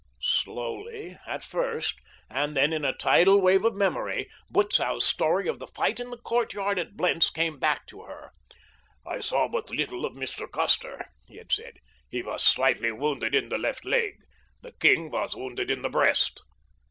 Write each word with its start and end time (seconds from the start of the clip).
Slowly 0.19 1.19
at 1.27 1.43
first, 1.43 1.99
and 2.27 2.57
then 2.57 2.73
in 2.73 2.83
a 2.83 2.87
sudden 2.87 2.97
tidal 2.97 3.37
wave 3.39 3.63
of 3.63 3.75
memory, 3.75 4.31
Butzow's 4.49 5.05
story 5.05 5.47
of 5.47 5.59
the 5.59 5.67
fight 5.67 5.99
in 5.99 6.09
the 6.09 6.17
courtyard 6.17 6.79
at 6.79 6.97
Blentz 6.97 7.29
came 7.29 7.59
back 7.59 7.85
to 7.85 8.01
her. 8.05 8.31
"I 9.05 9.19
saw 9.19 9.47
but 9.47 9.69
little 9.69 10.03
of 10.03 10.13
Mr. 10.13 10.51
Custer," 10.51 11.11
he 11.27 11.35
had 11.37 11.51
said. 11.51 11.77
"He 12.09 12.23
was 12.23 12.43
slightly 12.43 12.91
wounded 12.91 13.35
in 13.35 13.49
the 13.49 13.59
left 13.59 13.85
leg. 13.85 14.15
The 14.63 14.71
king 14.71 15.11
was 15.11 15.35
wounded 15.35 15.69
in 15.69 15.83
the 15.83 15.87
breast." 15.89 16.41